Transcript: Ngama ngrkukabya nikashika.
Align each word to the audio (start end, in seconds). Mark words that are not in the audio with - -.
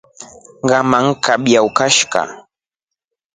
Ngama 0.63 0.97
ngrkukabya 1.05 1.59
nikashika. 1.63 2.21